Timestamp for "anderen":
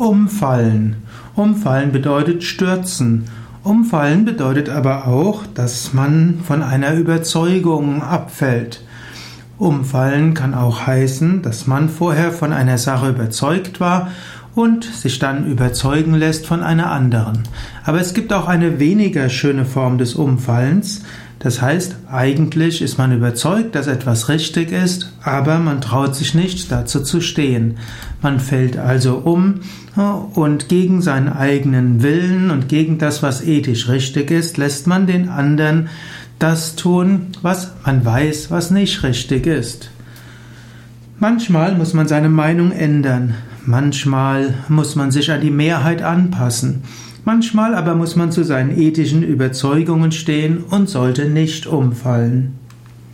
16.92-17.44, 35.30-35.88